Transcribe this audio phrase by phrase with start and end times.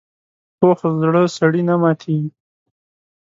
[0.59, 2.29] پوخ زړه سړي نه ماتېږي